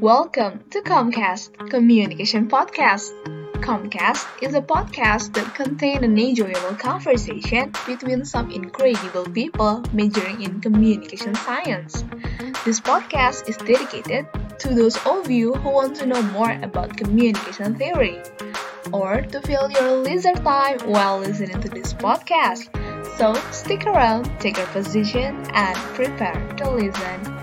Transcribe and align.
Welcome 0.00 0.62
to 0.70 0.80
Comcast 0.82 1.70
Communication 1.70 2.46
Podcast. 2.46 3.10
Comcast 3.54 4.28
is 4.40 4.54
a 4.54 4.62
podcast 4.62 5.34
that 5.34 5.52
contains 5.56 6.04
an 6.04 6.16
enjoyable 6.16 6.76
conversation 6.76 7.72
between 7.84 8.24
some 8.24 8.48
incredible 8.52 9.24
people 9.24 9.82
majoring 9.92 10.42
in 10.42 10.60
communication 10.60 11.34
science. 11.34 12.04
This 12.64 12.78
podcast 12.78 13.48
is 13.48 13.56
dedicated 13.56 14.28
to 14.60 14.72
those 14.72 14.96
of 15.04 15.28
you 15.28 15.54
who 15.54 15.70
want 15.70 15.96
to 15.96 16.06
know 16.06 16.22
more 16.30 16.52
about 16.62 16.96
communication 16.96 17.74
theory 17.74 18.22
or 18.92 19.22
to 19.22 19.42
fill 19.42 19.68
your 19.68 19.96
leisure 19.96 20.34
time 20.34 20.78
while 20.86 21.18
listening 21.18 21.60
to 21.60 21.68
this 21.68 21.92
podcast. 21.92 22.70
So 23.18 23.34
stick 23.50 23.84
around, 23.84 24.30
take 24.38 24.58
a 24.58 24.66
position, 24.66 25.42
and 25.50 25.76
prepare 25.98 26.38
to 26.58 26.70
listen. 26.70 27.37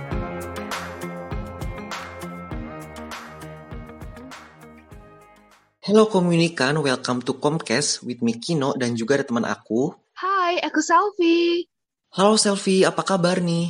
Hello 5.86 6.10
Komunikan, 6.10 6.82
welcome 6.82 7.22
to 7.22 7.38
Comcast 7.38 8.02
with 8.02 8.26
me 8.26 8.34
Kino 8.42 8.74
dan 8.74 8.98
juga 8.98 9.22
ada 9.22 9.30
teman 9.30 9.46
aku. 9.46 9.94
Hai, 10.18 10.58
aku 10.58 10.82
Selfie. 10.82 11.70
Halo 12.10 12.42
Selfie, 12.42 12.82
apa 12.82 13.06
kabar 13.06 13.38
nih? 13.38 13.70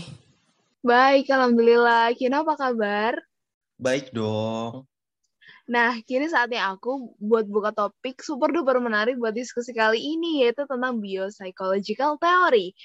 Baik, 0.80 1.28
Alhamdulillah. 1.28 2.16
Kino 2.16 2.48
apa 2.48 2.56
kabar? 2.56 3.20
Baik 3.76 4.16
dong. 4.16 4.88
Nah, 5.68 6.00
kini 6.08 6.32
saatnya 6.32 6.72
aku 6.72 7.20
buat 7.20 7.52
buka 7.52 7.76
topik 7.76 8.24
super 8.24 8.48
duper 8.56 8.80
menarik 8.80 9.20
buat 9.20 9.36
diskusi 9.36 9.76
kali 9.76 10.00
ini, 10.00 10.48
yaitu 10.48 10.64
tentang 10.64 11.04
biopsychological 11.04 12.16
theory. 12.16 12.80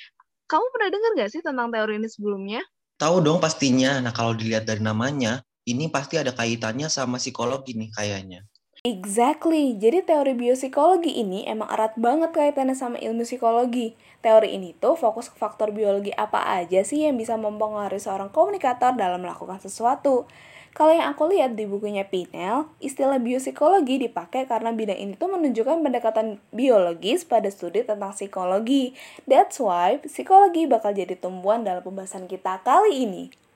Kamu 0.50 0.66
pernah 0.74 0.90
dengar 0.90 1.10
gak 1.14 1.30
sih 1.30 1.38
tentang 1.38 1.70
teori 1.70 2.02
ini 2.02 2.10
sebelumnya? 2.10 2.66
Tahu 2.98 3.22
dong 3.22 3.38
pastinya. 3.38 3.94
Nah 4.02 4.10
kalau 4.10 4.34
dilihat 4.34 4.66
dari 4.66 4.82
namanya, 4.82 5.46
ini 5.70 5.86
pasti 5.86 6.18
ada 6.18 6.34
kaitannya 6.34 6.90
sama 6.90 7.22
psikologi 7.22 7.78
nih 7.78 7.94
kayaknya. 7.94 8.42
Exactly. 8.80 9.76
Jadi 9.76 10.00
teori 10.08 10.32
biopsikologi 10.32 11.20
ini 11.20 11.44
emang 11.44 11.68
erat 11.68 12.00
banget 12.00 12.32
kaitannya 12.32 12.72
sama 12.72 12.96
ilmu 12.96 13.28
psikologi. 13.28 13.92
Teori 14.24 14.56
ini 14.56 14.72
tuh 14.72 14.96
fokus 14.96 15.28
ke 15.28 15.36
faktor 15.36 15.68
biologi 15.68 16.16
apa 16.16 16.40
aja 16.48 16.80
sih 16.80 17.04
yang 17.04 17.20
bisa 17.20 17.36
mempengaruhi 17.36 18.00
seorang 18.00 18.32
komunikator 18.32 18.96
dalam 18.96 19.20
melakukan 19.20 19.60
sesuatu. 19.60 20.24
Kalau 20.72 20.96
yang 20.96 21.12
aku 21.12 21.28
lihat 21.28 21.60
di 21.60 21.68
bukunya 21.68 22.08
Pinel, 22.08 22.72
istilah 22.80 23.20
biopsikologi 23.20 24.00
dipakai 24.00 24.48
karena 24.48 24.72
bidang 24.72 24.96
ini 24.96 25.12
tuh 25.12 25.28
menunjukkan 25.28 25.84
pendekatan 25.84 26.40
biologis 26.48 27.28
pada 27.28 27.52
studi 27.52 27.84
tentang 27.84 28.16
psikologi. 28.16 28.96
That's 29.28 29.60
why 29.60 30.00
psikologi 30.00 30.64
bakal 30.64 30.96
jadi 30.96 31.20
tumbuhan 31.20 31.68
dalam 31.68 31.84
pembahasan 31.84 32.24
kita 32.32 32.64
kali 32.64 33.04
ini. 33.04 33.49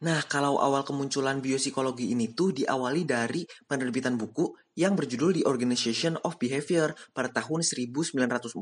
Nah, 0.00 0.24
kalau 0.24 0.56
awal 0.56 0.80
kemunculan 0.80 1.44
biopsikologi 1.44 2.16
ini 2.16 2.32
tuh 2.32 2.56
diawali 2.56 3.04
dari 3.04 3.44
penerbitan 3.68 4.16
buku 4.16 4.48
yang 4.72 4.96
berjudul 4.96 5.36
The 5.36 5.44
Organization 5.44 6.16
of 6.24 6.40
Behavior 6.40 6.96
pada 7.12 7.28
tahun 7.28 7.60
1949 7.60 8.56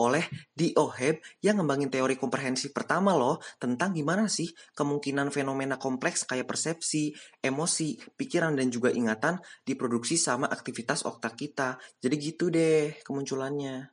oleh 0.00 0.24
D. 0.56 0.72
O'Heb 0.72 1.20
yang 1.44 1.60
ngembangin 1.60 1.92
teori 1.92 2.16
komprehensif 2.16 2.72
pertama 2.72 3.12
loh 3.12 3.44
tentang 3.60 3.92
gimana 3.92 4.24
sih 4.24 4.48
kemungkinan 4.72 5.28
fenomena 5.28 5.76
kompleks 5.76 6.24
kayak 6.24 6.48
persepsi, 6.48 7.12
emosi, 7.44 8.00
pikiran, 8.16 8.56
dan 8.56 8.72
juga 8.72 8.88
ingatan 8.88 9.36
diproduksi 9.68 10.16
sama 10.16 10.48
aktivitas 10.48 11.04
otak 11.04 11.36
kita. 11.36 11.76
Jadi 12.00 12.16
gitu 12.16 12.48
deh 12.48 12.96
kemunculannya. 13.04 13.84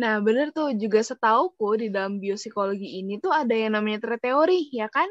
Nah, 0.00 0.24
bener 0.24 0.56
tuh. 0.56 0.72
Juga 0.72 1.04
setauku 1.04 1.76
di 1.76 1.92
dalam 1.92 2.16
biopsikologi 2.16 2.96
ini 2.96 3.20
tuh 3.20 3.30
ada 3.30 3.52
yang 3.52 3.76
namanya 3.76 4.08
teori, 4.16 4.72
ya 4.72 4.88
kan? 4.88 5.06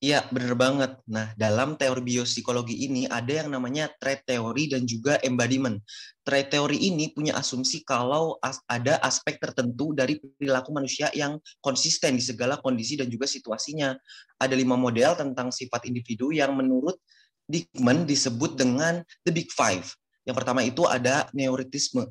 Iya, 0.00 0.24
bener 0.32 0.56
banget. 0.56 0.96
Nah, 1.12 1.28
dalam 1.36 1.76
teori 1.76 2.00
biopsikologi 2.00 2.88
ini 2.88 3.04
ada 3.04 3.44
yang 3.44 3.52
namanya 3.52 3.92
trait 4.00 4.24
teori 4.24 4.72
dan 4.72 4.88
juga 4.88 5.20
embodiment. 5.20 5.76
Trait 6.24 6.48
teori 6.48 6.88
ini 6.88 7.12
punya 7.12 7.36
asumsi 7.36 7.84
kalau 7.84 8.40
as 8.40 8.64
ada 8.64 8.96
aspek 9.04 9.36
tertentu 9.36 9.92
dari 9.92 10.16
perilaku 10.16 10.72
manusia 10.72 11.12
yang 11.12 11.36
konsisten 11.60 12.16
di 12.16 12.24
segala 12.24 12.56
kondisi 12.64 12.96
dan 12.96 13.12
juga 13.12 13.28
situasinya. 13.28 13.92
Ada 14.40 14.56
lima 14.56 14.72
model 14.72 15.20
tentang 15.20 15.52
sifat 15.52 15.84
individu 15.84 16.32
yang 16.32 16.56
menurut 16.56 16.96
Dickman 17.44 18.08
disebut 18.08 18.56
dengan 18.56 19.04
the 19.28 19.32
big 19.36 19.52
five. 19.52 19.84
Yang 20.24 20.36
pertama 20.40 20.64
itu 20.64 20.88
ada 20.88 21.28
neurotisme 21.36 22.08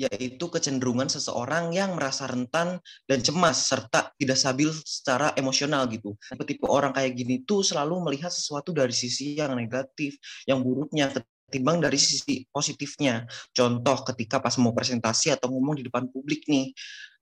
yaitu 0.00 0.48
kecenderungan 0.48 1.12
seseorang 1.12 1.76
yang 1.76 1.92
merasa 1.92 2.24
rentan 2.24 2.80
dan 3.04 3.18
cemas 3.20 3.68
serta 3.68 4.16
tidak 4.16 4.40
stabil 4.40 4.72
secara 4.72 5.36
emosional 5.36 5.84
gitu. 5.92 6.16
Tipe-tipe 6.32 6.64
orang 6.64 6.96
kayak 6.96 7.12
gini 7.12 7.44
tuh 7.44 7.60
selalu 7.60 8.00
melihat 8.08 8.32
sesuatu 8.32 8.72
dari 8.72 8.96
sisi 8.96 9.36
yang 9.36 9.52
negatif, 9.52 10.16
yang 10.48 10.64
buruknya 10.64 11.12
ketimbang 11.50 11.84
dari 11.84 12.00
sisi 12.00 12.48
positifnya. 12.48 13.28
Contoh 13.52 14.00
ketika 14.08 14.40
pas 14.40 14.56
mau 14.56 14.72
presentasi 14.72 15.36
atau 15.36 15.52
ngomong 15.52 15.76
di 15.76 15.84
depan 15.84 16.08
publik 16.08 16.48
nih, 16.48 16.72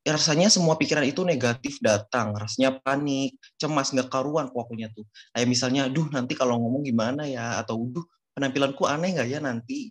ya 0.06 0.14
rasanya 0.14 0.46
semua 0.46 0.78
pikiran 0.78 1.02
itu 1.02 1.26
negatif 1.26 1.82
datang, 1.82 2.36
rasanya 2.36 2.78
panik, 2.78 3.34
cemas, 3.58 3.90
nggak 3.90 4.06
karuan 4.06 4.52
pokoknya 4.54 4.94
tuh. 4.94 5.08
Kayak 5.34 5.48
misalnya, 5.50 5.82
duh 5.90 6.06
nanti 6.14 6.38
kalau 6.38 6.60
ngomong 6.62 6.86
gimana 6.86 7.26
ya, 7.26 7.58
atau 7.58 7.80
duh 7.90 8.06
penampilanku 8.38 8.86
aneh 8.86 9.18
nggak 9.18 9.28
ya 9.32 9.40
nanti, 9.42 9.90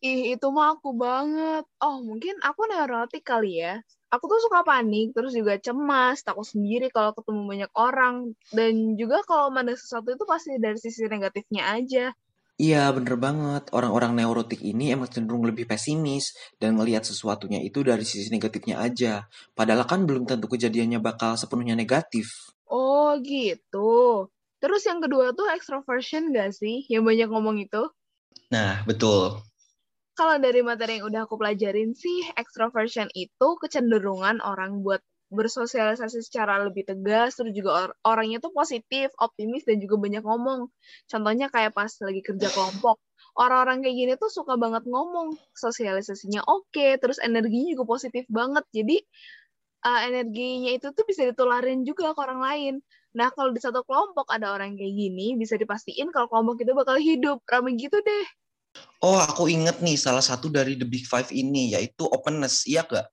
Ih, 0.00 0.32
itu 0.32 0.48
mah 0.48 0.80
aku 0.80 0.96
banget. 0.96 1.68
Oh, 1.76 2.00
mungkin 2.00 2.32
aku 2.40 2.64
neurotik 2.72 3.20
kali 3.20 3.60
ya. 3.60 3.84
Aku 4.08 4.24
tuh 4.32 4.40
suka 4.40 4.64
panik, 4.64 5.12
terus 5.12 5.36
juga 5.36 5.60
cemas, 5.60 6.24
takut 6.24 6.48
sendiri 6.48 6.88
kalau 6.88 7.12
ketemu 7.12 7.44
banyak 7.44 7.72
orang. 7.76 8.32
Dan 8.48 8.96
juga 8.96 9.20
kalau 9.28 9.52
mandang 9.52 9.76
sesuatu 9.76 10.08
itu 10.16 10.24
pasti 10.24 10.56
dari 10.56 10.80
sisi 10.80 11.04
negatifnya 11.04 11.76
aja. 11.76 12.16
Iya, 12.56 12.88
bener 12.96 13.20
banget. 13.20 13.68
Orang-orang 13.76 14.16
neurotik 14.16 14.64
ini 14.64 14.88
emang 14.88 15.12
cenderung 15.12 15.44
lebih 15.44 15.68
pesimis 15.68 16.32
dan 16.56 16.80
ngelihat 16.80 17.04
sesuatunya 17.04 17.60
itu 17.60 17.84
dari 17.84 18.04
sisi 18.08 18.32
negatifnya 18.32 18.80
aja. 18.80 19.28
Padahal 19.52 19.84
kan 19.84 20.08
belum 20.08 20.24
tentu 20.24 20.48
kejadiannya 20.48 21.04
bakal 21.04 21.36
sepenuhnya 21.36 21.76
negatif. 21.76 22.56
Oh, 22.72 23.20
gitu. 23.20 24.32
Terus 24.64 24.80
yang 24.88 25.04
kedua 25.04 25.36
tuh 25.36 25.44
extroversion 25.52 26.32
gak 26.32 26.56
sih? 26.56 26.88
Yang 26.88 27.04
banyak 27.04 27.28
ngomong 27.28 27.56
itu? 27.60 27.84
Nah, 28.48 28.80
betul 28.88 29.49
kalau 30.20 30.36
dari 30.36 30.60
materi 30.60 31.00
yang 31.00 31.08
udah 31.08 31.24
aku 31.24 31.40
pelajarin 31.40 31.96
sih, 31.96 32.28
extroversion 32.36 33.08
itu 33.16 33.48
kecenderungan 33.56 34.44
orang 34.44 34.84
buat 34.84 35.00
bersosialisasi 35.32 36.20
secara 36.20 36.60
lebih 36.60 36.84
tegas, 36.84 37.40
terus 37.40 37.56
juga 37.56 37.70
or 37.72 37.90
orangnya 38.04 38.36
tuh 38.44 38.52
positif, 38.52 39.08
optimis, 39.16 39.64
dan 39.64 39.80
juga 39.80 39.96
banyak 39.96 40.20
ngomong. 40.20 40.68
Contohnya 41.08 41.48
kayak 41.48 41.72
pas 41.72 41.88
lagi 42.04 42.20
kerja 42.20 42.52
kelompok. 42.52 43.00
Orang-orang 43.32 43.80
kayak 43.80 43.96
gini 43.96 44.12
tuh 44.20 44.28
suka 44.28 44.60
banget 44.60 44.84
ngomong, 44.84 45.40
sosialisasinya 45.56 46.44
oke, 46.44 46.68
okay, 46.68 47.00
terus 47.00 47.16
energinya 47.24 47.72
juga 47.72 47.88
positif 47.88 48.28
banget. 48.28 48.68
Jadi 48.76 49.00
uh, 49.88 50.00
energinya 50.04 50.70
itu 50.76 50.92
tuh 50.92 51.04
bisa 51.08 51.24
ditularin 51.32 51.80
juga 51.88 52.12
ke 52.12 52.20
orang 52.20 52.40
lain. 52.44 52.74
Nah, 53.16 53.32
kalau 53.32 53.56
di 53.56 53.60
satu 53.64 53.88
kelompok 53.88 54.28
ada 54.28 54.52
orang 54.52 54.76
kayak 54.76 54.92
gini, 54.92 55.40
bisa 55.40 55.56
dipastiin 55.56 56.12
kalau 56.12 56.28
kelompok 56.28 56.60
itu 56.60 56.76
bakal 56.76 57.00
hidup. 57.00 57.40
Ramai 57.48 57.80
gitu 57.80 57.96
deh. 58.04 58.26
Oh, 59.00 59.16
aku 59.16 59.48
inget 59.48 59.80
nih 59.80 59.96
salah 59.96 60.20
satu 60.20 60.52
dari 60.52 60.76
The 60.76 60.84
Big 60.84 61.08
Five 61.08 61.32
ini, 61.32 61.72
yaitu 61.72 62.04
openness. 62.04 62.68
Iya 62.68 62.84
gak? 62.84 63.08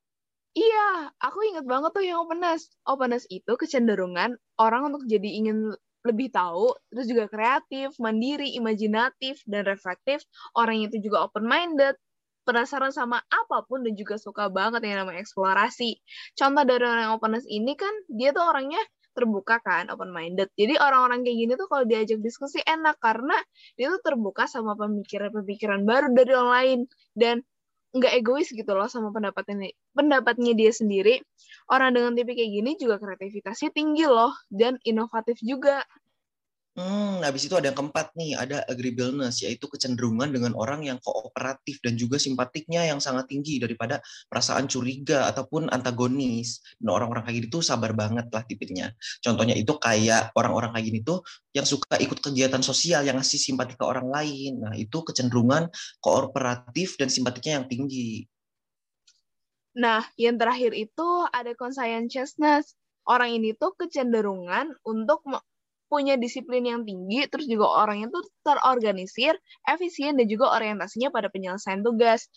Iya, 0.57 1.13
aku 1.21 1.39
inget 1.47 1.65
banget 1.69 1.93
tuh 1.93 2.03
yang 2.03 2.27
openness. 2.27 2.73
Openness 2.83 3.23
itu 3.29 3.53
kecenderungan 3.55 4.35
orang 4.57 4.91
untuk 4.91 5.05
jadi 5.07 5.29
ingin 5.39 5.71
lebih 6.03 6.31
tahu, 6.33 6.73
terus 6.89 7.07
juga 7.07 7.27
kreatif, 7.27 7.93
mandiri, 8.01 8.55
imajinatif, 8.57 9.43
dan 9.45 9.67
reflektif. 9.67 10.23
Orang 10.55 10.79
itu 10.81 10.97
juga 11.03 11.27
open-minded, 11.27 11.99
penasaran 12.47 12.95
sama 12.95 13.19
apa 13.27 13.63
pun, 13.67 13.83
dan 13.83 13.93
juga 13.93 14.15
suka 14.15 14.47
banget 14.47 14.81
yang 14.87 15.03
namanya 15.03 15.21
eksplorasi. 15.23 15.99
Contoh 16.33 16.63
dari 16.63 16.83
orang 16.83 17.15
openness 17.15 17.45
ini 17.47 17.75
kan, 17.75 17.91
dia 18.07 18.31
tuh 18.31 18.43
orangnya 18.43 18.79
terbuka 19.17 19.57
kan, 19.65 19.89
open 19.89 20.13
minded. 20.13 20.53
Jadi 20.53 20.77
orang-orang 20.77 21.25
kayak 21.25 21.37
gini 21.41 21.53
tuh 21.57 21.65
kalau 21.65 21.83
diajak 21.89 22.21
diskusi 22.21 22.61
enak 22.61 23.01
karena 23.01 23.33
dia 23.73 23.89
tuh 23.89 24.01
terbuka 24.05 24.45
sama 24.45 24.77
pemikiran-pemikiran 24.77 25.81
baru 25.89 26.13
dari 26.13 26.31
orang 26.37 26.51
lain 26.53 26.79
dan 27.17 27.41
nggak 27.97 28.13
egois 28.21 28.53
gitu 28.53 28.71
loh 28.77 28.85
sama 28.85 29.09
pendapatnya 29.09 29.73
pendapatnya 29.97 30.53
dia 30.53 30.69
sendiri. 30.69 31.17
Orang 31.73 31.97
dengan 31.97 32.13
tipe 32.13 32.37
kayak 32.37 32.51
gini 32.53 32.71
juga 32.77 33.01
kreativitasnya 33.01 33.73
tinggi 33.73 34.05
loh 34.05 34.31
dan 34.53 34.77
inovatif 34.85 35.41
juga. 35.41 35.81
Hmm, 36.77 37.25
habis 37.25 37.49
itu 37.49 37.57
ada 37.57 37.73
yang 37.73 37.77
keempat 37.81 38.13
nih, 38.13 38.37
ada 38.37 38.61
agreeableness, 38.69 39.41
yaitu 39.41 39.65
kecenderungan 39.65 40.29
dengan 40.29 40.53
orang 40.53 40.85
yang 40.85 41.01
kooperatif 41.01 41.81
dan 41.81 41.97
juga 41.97 42.21
simpatiknya 42.21 42.85
yang 42.85 43.01
sangat 43.01 43.25
tinggi 43.33 43.57
daripada 43.57 43.97
perasaan 44.29 44.69
curiga 44.69 45.25
ataupun 45.25 45.73
antagonis. 45.73 46.61
Dan 46.77 46.93
orang-orang 46.93 47.25
kayak 47.25 47.49
gitu 47.49 47.65
sabar 47.65 47.97
banget 47.97 48.29
lah 48.29 48.45
tipenya. 48.45 48.93
Contohnya 49.25 49.57
itu 49.57 49.73
kayak 49.81 50.29
orang-orang 50.37 50.69
kayak 50.77 50.85
gini 50.85 50.99
tuh 51.01 51.25
yang 51.49 51.65
suka 51.65 51.97
ikut 51.97 52.21
kegiatan 52.21 52.61
sosial 52.61 53.01
yang 53.01 53.17
ngasih 53.17 53.41
simpati 53.41 53.73
ke 53.73 53.81
orang 53.81 54.13
lain. 54.13 54.61
Nah, 54.61 54.77
itu 54.77 55.01
kecenderungan 55.01 55.73
kooperatif 55.97 56.93
dan 57.01 57.09
simpatiknya 57.09 57.57
yang 57.57 57.65
tinggi. 57.65 58.29
Nah, 59.73 60.05
yang 60.13 60.37
terakhir 60.37 60.77
itu 60.77 61.09
ada 61.33 61.57
conscientiousness. 61.57 62.77
Orang 63.09 63.33
ini 63.33 63.57
tuh 63.57 63.73
kecenderungan 63.73 64.77
untuk 64.85 65.25
punya 65.87 66.19
disiplin 66.19 66.63
yang 66.67 66.83
tinggi, 66.83 67.27
terus 67.31 67.47
juga 67.47 67.67
orangnya 67.83 68.11
tuh 68.11 68.23
terorganisir, 68.43 69.35
efisien, 69.67 70.19
dan 70.19 70.27
juga 70.27 70.51
orientasinya 70.53 71.09
pada 71.11 71.31
penyelesaian 71.31 71.81
tugas. 71.83 72.27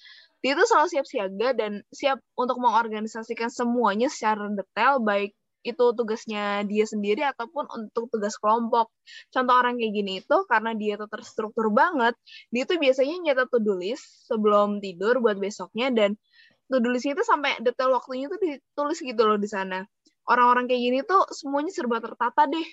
Dia 0.40 0.56
tuh 0.56 0.64
selalu 0.64 0.88
siap 0.88 1.06
siaga 1.06 1.48
dan 1.52 1.84
siap 1.92 2.18
untuk 2.38 2.56
mengorganisasikan 2.62 3.52
semuanya 3.52 4.08
secara 4.08 4.48
detail, 4.48 5.02
baik 5.04 5.36
itu 5.60 5.92
tugasnya 5.92 6.64
dia 6.64 6.88
sendiri 6.88 7.20
ataupun 7.20 7.68
untuk 7.68 8.08
tugas 8.08 8.40
kelompok. 8.40 8.88
Contoh 9.28 9.54
orang 9.60 9.76
kayak 9.76 9.92
gini 9.92 10.12
itu 10.24 10.36
karena 10.48 10.72
dia 10.72 10.96
tuh 10.96 11.08
terstruktur 11.12 11.68
banget, 11.68 12.16
dia 12.48 12.64
tuh 12.64 12.80
biasanya 12.80 13.16
nyatet 13.20 13.48
to-do 13.52 13.76
list 13.76 14.04
sebelum 14.28 14.80
tidur 14.80 15.20
buat 15.20 15.36
besoknya 15.36 15.92
dan 15.92 16.16
to-do 16.72 16.88
list 16.88 17.12
itu 17.12 17.20
sampai 17.20 17.60
detail 17.60 17.92
waktunya 17.92 18.32
tuh 18.32 18.40
ditulis 18.40 18.98
gitu 19.04 19.22
loh 19.26 19.36
di 19.36 19.48
sana. 19.50 19.84
Orang-orang 20.24 20.64
kayak 20.70 20.80
gini 20.80 20.98
tuh 21.04 21.28
semuanya 21.34 21.72
serba 21.74 22.00
tertata 22.00 22.48
deh. 22.48 22.68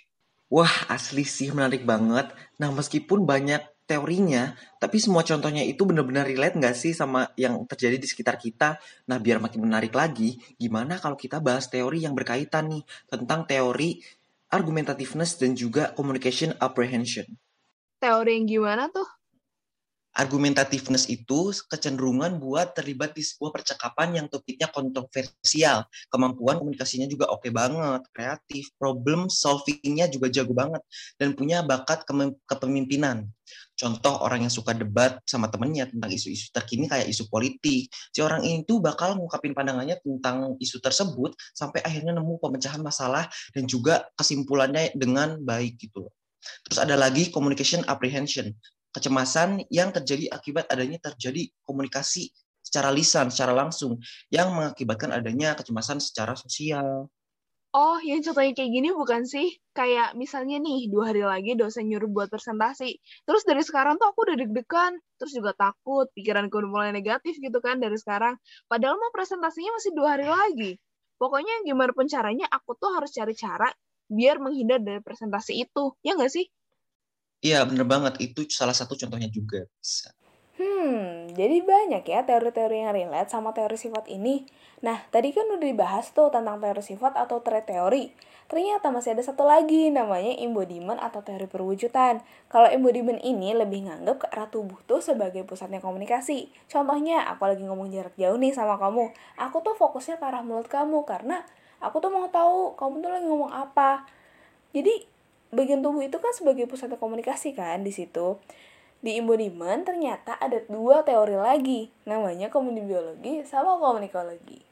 Wah, 0.48 0.88
asli 0.88 1.28
sih 1.28 1.52
menarik 1.52 1.84
banget. 1.84 2.32
Nah, 2.56 2.72
meskipun 2.72 3.28
banyak 3.28 3.60
teorinya, 3.84 4.56
tapi 4.80 4.96
semua 5.00 5.24
contohnya 5.24 5.64
itu 5.64 5.84
benar-benar 5.84 6.24
relate 6.24 6.56
nggak 6.56 6.76
sih 6.76 6.96
sama 6.96 7.32
yang 7.36 7.68
terjadi 7.68 8.00
di 8.00 8.08
sekitar 8.08 8.40
kita? 8.40 8.80
Nah, 9.12 9.20
biar 9.20 9.44
makin 9.44 9.68
menarik 9.68 9.92
lagi, 9.92 10.40
gimana 10.56 11.00
kalau 11.04 11.20
kita 11.20 11.44
bahas 11.44 11.68
teori 11.68 12.04
yang 12.08 12.16
berkaitan 12.16 12.72
nih 12.72 12.84
tentang 13.12 13.44
teori 13.44 14.00
argumentativeness 14.48 15.36
dan 15.36 15.52
juga 15.52 15.92
communication 15.92 16.56
apprehension. 16.64 17.28
Teori 18.00 18.32
yang 18.40 18.48
gimana 18.48 18.88
tuh? 18.88 19.17
Argumentativeness 20.18 21.06
itu 21.08 21.54
kecenderungan 21.70 22.42
buat 22.42 22.74
terlibat 22.74 23.14
di 23.14 23.22
sebuah 23.22 23.54
percakapan 23.54 24.18
yang 24.18 24.26
topiknya 24.26 24.66
kontroversial. 24.74 25.86
Kemampuan 26.10 26.58
komunikasinya 26.58 27.06
juga 27.06 27.30
oke 27.30 27.46
okay 27.46 27.52
banget, 27.54 28.02
kreatif, 28.12 28.74
problem 28.82 29.30
solvingnya 29.30 30.10
juga 30.10 30.34
jago 30.34 30.58
banget, 30.58 30.82
dan 31.22 31.38
punya 31.38 31.62
bakat 31.62 32.02
kepemimpinan. 32.50 33.30
Contoh 33.78 34.18
orang 34.26 34.50
yang 34.50 34.52
suka 34.52 34.74
debat 34.74 35.22
sama 35.30 35.54
temennya 35.54 35.86
tentang 35.86 36.10
isu-isu 36.10 36.50
terkini 36.50 36.90
kayak 36.90 37.08
isu 37.14 37.30
politik. 37.30 37.94
Si 38.10 38.20
orang 38.26 38.42
ini 38.42 38.66
tuh 38.66 38.82
bakal 38.82 39.14
ngungkapin 39.22 39.54
pandangannya 39.54 40.02
tentang 40.02 40.58
isu 40.58 40.82
tersebut 40.82 41.38
sampai 41.54 41.86
akhirnya 41.86 42.18
nemu 42.18 42.42
pemecahan 42.42 42.82
masalah 42.82 43.30
dan 43.54 43.70
juga 43.70 44.10
kesimpulannya 44.18 44.98
dengan 44.98 45.38
baik 45.46 45.78
gitu. 45.78 46.10
Terus 46.66 46.80
ada 46.82 46.98
lagi 46.98 47.30
communication 47.30 47.86
apprehension 47.86 48.50
kecemasan 48.98 49.70
yang 49.70 49.94
terjadi 49.94 50.34
akibat 50.34 50.66
adanya 50.74 50.98
terjadi 50.98 51.54
komunikasi 51.62 52.34
secara 52.66 52.90
lisan, 52.92 53.30
secara 53.30 53.54
langsung, 53.54 54.02
yang 54.34 54.52
mengakibatkan 54.52 55.14
adanya 55.14 55.54
kecemasan 55.54 56.02
secara 56.02 56.34
sosial. 56.34 57.08
Oh, 57.78 58.02
yang 58.02 58.26
contohnya 58.26 58.58
kayak 58.58 58.72
gini 58.74 58.90
bukan 58.90 59.24
sih? 59.30 59.54
Kayak 59.78 60.18
misalnya 60.18 60.58
nih, 60.58 60.90
dua 60.90 61.14
hari 61.14 61.22
lagi 61.22 61.54
dosen 61.54 61.86
nyuruh 61.86 62.10
buat 62.10 62.28
presentasi. 62.34 62.98
Terus 63.28 63.44
dari 63.46 63.62
sekarang 63.62 64.02
tuh 64.02 64.10
aku 64.10 64.26
udah 64.26 64.36
deg-degan, 64.40 64.98
terus 65.22 65.32
juga 65.38 65.54
takut, 65.54 66.10
pikiranku 66.18 66.58
udah 66.58 66.72
mulai 66.74 66.90
negatif 66.90 67.38
gitu 67.38 67.60
kan 67.62 67.78
dari 67.78 67.94
sekarang. 68.02 68.34
Padahal 68.66 68.98
mau 68.98 69.14
presentasinya 69.14 69.78
masih 69.78 69.92
dua 69.94 70.18
hari 70.18 70.26
lagi. 70.26 70.72
Pokoknya 71.22 71.54
gimana 71.68 71.92
pun 71.94 72.10
caranya, 72.10 72.50
aku 72.50 72.74
tuh 72.82 72.90
harus 72.98 73.14
cari 73.14 73.38
cara 73.38 73.70
biar 74.10 74.42
menghindar 74.42 74.82
dari 74.82 75.04
presentasi 75.04 75.62
itu. 75.62 75.94
Ya 76.02 76.18
nggak 76.18 76.34
sih? 76.34 76.50
Iya, 77.46 77.58
bener 77.70 77.86
banget. 77.94 78.14
Itu 78.26 78.40
salah 78.50 78.74
satu 78.74 78.94
contohnya 78.98 79.30
juga 79.30 79.62
bisa. 79.78 80.10
Hmm, 80.58 81.30
jadi 81.38 81.62
banyak 81.62 82.02
ya 82.02 82.26
teori-teori 82.26 82.82
yang 82.82 82.90
relate 82.90 83.30
sama 83.30 83.54
teori 83.54 83.78
sifat 83.78 84.10
ini. 84.10 84.42
Nah, 84.82 85.06
tadi 85.14 85.30
kan 85.30 85.46
udah 85.46 85.62
dibahas 85.62 86.10
tuh 86.18 86.34
tentang 86.34 86.58
teori 86.58 86.82
sifat 86.82 87.14
atau 87.14 87.46
trait 87.46 87.62
teori. 87.70 88.10
Ternyata 88.50 88.90
masih 88.90 89.14
ada 89.14 89.22
satu 89.22 89.46
lagi, 89.46 89.94
namanya 89.94 90.34
embodiment 90.42 90.98
atau 90.98 91.22
teori 91.22 91.46
perwujudan. 91.46 92.26
Kalau 92.50 92.66
embodiment 92.74 93.22
ini 93.22 93.54
lebih 93.54 93.86
nganggep 93.86 94.18
ke 94.18 94.28
arah 94.34 94.50
tubuh 94.50 94.82
tuh 94.90 94.98
sebagai 94.98 95.46
pusatnya 95.46 95.78
komunikasi. 95.78 96.50
Contohnya, 96.66 97.30
aku 97.30 97.46
lagi 97.46 97.62
ngomong 97.62 97.94
jarak 97.94 98.18
jauh 98.18 98.38
nih 98.42 98.56
sama 98.56 98.82
kamu. 98.82 99.14
Aku 99.38 99.62
tuh 99.62 99.78
fokusnya 99.78 100.18
ke 100.18 100.26
arah 100.26 100.42
mulut 100.42 100.66
kamu, 100.66 101.06
karena 101.06 101.46
aku 101.78 102.02
tuh 102.02 102.10
mau 102.10 102.26
tahu 102.34 102.74
kamu 102.74 102.96
tuh 103.06 103.12
lagi 103.14 103.26
ngomong 103.30 103.52
apa. 103.54 104.10
Jadi, 104.74 105.06
bagian 105.54 105.80
tubuh 105.80 106.04
itu 106.04 106.18
kan 106.20 106.34
sebagai 106.36 106.68
pusat 106.68 106.92
komunikasi 106.98 107.56
kan 107.56 107.84
di 107.84 107.92
situ. 107.94 108.40
Di 108.98 109.22
embodiment 109.22 109.86
ternyata 109.86 110.42
ada 110.42 110.58
dua 110.66 111.06
teori 111.06 111.38
lagi, 111.38 111.94
namanya 112.04 112.50
komunibiologi 112.50 113.46
sama 113.46 113.78
komunikologi. 113.78 114.66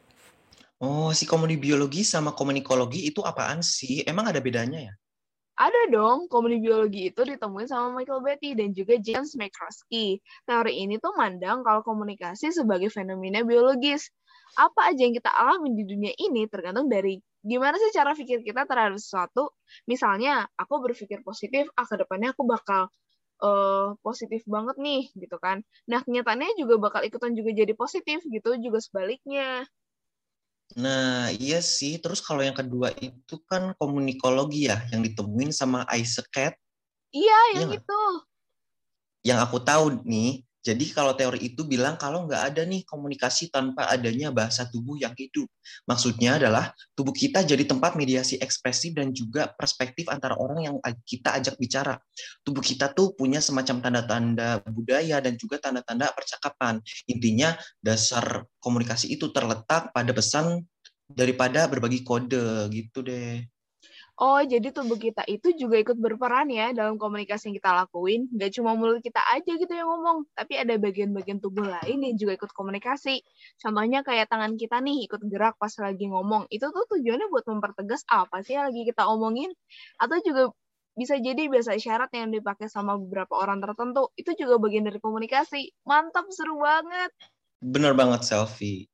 Oh, 0.82 1.14
si 1.16 1.24
komunibiologi 1.24 2.04
sama 2.04 2.36
komunikologi 2.36 3.08
itu 3.08 3.24
apaan 3.24 3.64
sih? 3.64 4.04
Emang 4.04 4.28
ada 4.28 4.42
bedanya 4.44 4.92
ya? 4.92 4.94
Ada 5.56 5.88
dong, 5.88 6.28
komunibiologi 6.28 7.16
itu 7.16 7.22
ditemuin 7.24 7.72
sama 7.72 7.96
Michael 7.96 8.20
Beatty 8.20 8.60
dan 8.60 8.76
juga 8.76 9.00
James 9.00 9.40
McCloskey. 9.40 10.20
Teori 10.44 10.84
ini 10.84 11.00
tuh 11.00 11.16
mandang 11.16 11.64
kalau 11.64 11.80
komunikasi 11.80 12.52
sebagai 12.52 12.92
fenomena 12.92 13.40
biologis. 13.40 14.12
Apa 14.56 14.92
aja 14.92 15.02
yang 15.04 15.16
kita 15.16 15.32
alami 15.32 15.76
di 15.76 15.84
dunia 15.84 16.12
ini 16.16 16.48
tergantung 16.48 16.88
dari 16.88 17.20
gimana 17.46 17.78
sih 17.78 17.94
cara 17.94 18.18
pikir 18.18 18.42
kita 18.42 18.66
terhadap 18.66 18.98
sesuatu 18.98 19.54
misalnya 19.86 20.50
aku 20.58 20.82
berpikir 20.82 21.22
positif 21.22 21.70
ah 21.78 21.86
ke 21.86 21.94
depannya 21.94 22.34
aku 22.34 22.42
bakal 22.42 22.90
uh, 23.46 23.94
positif 24.02 24.42
banget 24.50 24.82
nih 24.82 25.14
gitu 25.14 25.38
kan 25.38 25.62
nah 25.86 26.02
kenyataannya 26.02 26.58
juga 26.58 26.82
bakal 26.82 27.06
ikutan 27.06 27.38
juga 27.38 27.54
jadi 27.54 27.78
positif 27.78 28.26
gitu 28.26 28.58
juga 28.58 28.82
sebaliknya 28.82 29.70
Nah, 30.74 31.30
iya 31.38 31.62
sih. 31.62 32.02
Terus 32.02 32.26
kalau 32.26 32.42
yang 32.42 32.58
kedua 32.58 32.90
itu 32.98 33.38
kan 33.46 33.78
komunikologi 33.78 34.66
ya, 34.66 34.82
yang 34.90 35.06
ditemuin 35.06 35.54
sama 35.54 35.86
Isaac 35.94 36.26
Cat. 36.34 36.58
Iya, 37.14 37.62
yang 37.62 37.70
iya 37.70 37.78
itu. 37.78 38.02
Yang 39.30 39.40
aku 39.46 39.58
tahu 39.62 39.86
nih, 40.02 40.42
jadi 40.66 40.86
kalau 40.98 41.14
teori 41.14 41.54
itu 41.54 41.62
bilang 41.62 41.94
kalau 41.94 42.26
nggak 42.26 42.42
ada 42.50 42.66
nih 42.66 42.82
komunikasi 42.90 43.54
tanpa 43.54 43.86
adanya 43.86 44.34
bahasa 44.34 44.66
tubuh 44.66 44.98
yang 44.98 45.14
hidup. 45.14 45.46
Maksudnya 45.86 46.42
adalah 46.42 46.74
tubuh 46.98 47.14
kita 47.14 47.46
jadi 47.46 47.70
tempat 47.70 47.94
mediasi 47.94 48.42
ekspresif 48.42 48.98
dan 48.98 49.14
juga 49.14 49.54
perspektif 49.54 50.10
antara 50.10 50.34
orang 50.34 50.66
yang 50.66 50.76
kita 51.06 51.38
ajak 51.38 51.62
bicara. 51.62 52.02
Tubuh 52.42 52.66
kita 52.66 52.98
tuh 52.98 53.14
punya 53.14 53.38
semacam 53.46 53.78
tanda-tanda 53.78 54.66
budaya 54.66 55.22
dan 55.22 55.38
juga 55.38 55.62
tanda-tanda 55.62 56.10
percakapan. 56.18 56.82
Intinya 57.06 57.54
dasar 57.78 58.50
komunikasi 58.58 59.14
itu 59.14 59.30
terletak 59.30 59.94
pada 59.94 60.10
pesan 60.18 60.66
daripada 61.06 61.70
berbagi 61.70 62.02
kode 62.02 62.74
gitu 62.74 63.06
deh. 63.06 63.46
Oh, 64.16 64.40
jadi 64.40 64.72
tubuh 64.72 64.96
kita 64.96 65.28
itu 65.28 65.52
juga 65.60 65.76
ikut 65.76 66.00
berperan 66.00 66.48
ya 66.48 66.72
dalam 66.72 66.96
komunikasi 66.96 67.52
yang 67.52 67.56
kita 67.60 67.72
lakuin. 67.84 68.32
Gak 68.32 68.56
cuma 68.56 68.72
mulut 68.72 69.04
kita 69.04 69.20
aja 69.28 69.52
gitu 69.60 69.68
yang 69.76 69.92
ngomong, 69.92 70.24
tapi 70.32 70.56
ada 70.56 70.80
bagian-bagian 70.80 71.44
tubuh 71.44 71.68
lain 71.68 72.00
yang 72.00 72.16
juga 72.16 72.40
ikut 72.40 72.52
komunikasi. 72.56 73.20
Contohnya 73.60 74.08
kayak 74.08 74.32
tangan 74.32 74.56
kita 74.56 74.80
nih 74.80 75.04
ikut 75.12 75.20
gerak 75.28 75.60
pas 75.60 75.76
lagi 75.84 76.08
ngomong. 76.08 76.48
Itu 76.48 76.72
tuh 76.72 76.88
tujuannya 76.96 77.28
buat 77.28 77.44
mempertegas 77.44 78.08
apa 78.08 78.40
sih 78.40 78.56
yang 78.56 78.72
lagi 78.72 78.88
kita 78.88 79.04
omongin. 79.04 79.52
Atau 80.00 80.24
juga 80.24 80.56
bisa 80.96 81.20
jadi 81.20 81.52
bahasa 81.52 81.76
isyarat 81.76 82.08
yang 82.16 82.32
dipakai 82.32 82.72
sama 82.72 82.96
beberapa 82.96 83.36
orang 83.36 83.60
tertentu. 83.60 84.16
Itu 84.16 84.32
juga 84.40 84.64
bagian 84.64 84.88
dari 84.88 85.04
komunikasi. 85.04 85.76
Mantap, 85.84 86.32
seru 86.32 86.56
banget. 86.64 87.12
Bener 87.60 87.92
banget, 87.92 88.24
Selfie. 88.24 88.88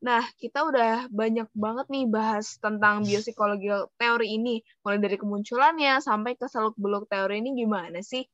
Nah, 0.00 0.24
kita 0.40 0.64
udah 0.64 1.12
banyak 1.12 1.52
banget 1.52 1.86
nih 1.92 2.08
bahas 2.08 2.56
tentang 2.56 3.04
biopsikologi 3.04 3.68
teori 4.00 4.28
ini. 4.32 4.64
Mulai 4.80 4.96
dari 4.96 5.16
kemunculannya 5.20 6.00
sampai 6.00 6.40
ke 6.40 6.48
seluk-beluk 6.48 7.04
teori 7.04 7.44
ini 7.44 7.52
gimana 7.52 8.00
sih? 8.00 8.24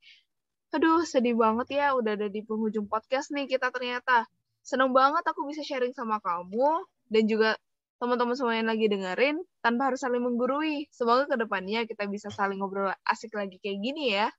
Aduh, 0.71 1.03
sedih 1.03 1.35
banget 1.35 1.75
ya 1.75 1.87
udah 1.99 2.15
ada 2.15 2.29
di 2.31 2.47
penghujung 2.47 2.87
podcast 2.87 3.35
nih 3.35 3.51
kita 3.51 3.75
ternyata. 3.75 4.31
Seneng 4.63 4.95
banget 4.95 5.27
aku 5.27 5.43
bisa 5.47 5.67
sharing 5.67 5.91
sama 5.91 6.23
kamu 6.23 6.87
dan 7.11 7.23
juga 7.27 7.59
teman-teman 7.99 8.37
semua 8.39 8.55
yang 8.55 8.71
lagi 8.71 8.87
dengerin 8.87 9.43
tanpa 9.59 9.91
harus 9.91 10.07
saling 10.07 10.23
menggurui. 10.23 10.87
Semoga 10.95 11.27
ke 11.27 11.37
depannya 11.39 11.83
kita 11.83 12.07
bisa 12.07 12.31
saling 12.31 12.63
ngobrol 12.63 12.95
asik 13.11 13.35
lagi 13.35 13.59
kayak 13.59 13.79
gini 13.83 14.15
ya. 14.15 14.31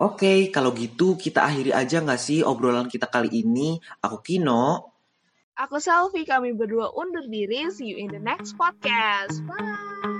Oke, 0.00 0.48
kalau 0.48 0.72
gitu 0.76 1.16
kita 1.16 1.44
akhiri 1.44 1.76
aja 1.76 2.00
nggak 2.00 2.20
sih 2.20 2.40
obrolan 2.40 2.88
kita 2.88 3.08
kali 3.08 3.44
ini? 3.44 3.76
Aku 4.00 4.24
Kino. 4.24 4.99
Aku 5.60 5.76
Selfie, 5.76 6.24
kami 6.24 6.56
berdua 6.56 6.88
undur 6.96 7.28
diri. 7.28 7.68
See 7.68 7.92
you 7.92 8.00
in 8.00 8.08
the 8.08 8.16
next 8.16 8.56
podcast. 8.56 9.44
Bye! 9.44 10.19